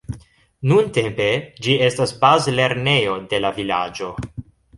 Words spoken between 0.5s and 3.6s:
Nuntempe ĝi estas bazlernejo de la